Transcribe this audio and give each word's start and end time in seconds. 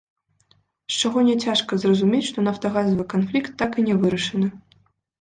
З 0.93 0.97
чаго 1.01 1.19
няцяжка 1.27 1.71
зразумець, 1.85 2.23
што 2.31 2.49
нафтагазавы 2.49 3.09
канфлікт 3.17 3.57
так 3.63 3.71
і 3.81 3.89
не 3.93 4.03
вырашаны. 4.05 4.47